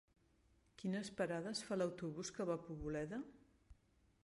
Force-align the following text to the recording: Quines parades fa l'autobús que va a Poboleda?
Quines 0.83 1.11
parades 1.19 1.61
fa 1.67 1.77
l'autobús 1.79 2.33
que 2.39 2.49
va 2.51 2.57
a 2.61 2.65
Poboleda? 2.65 3.23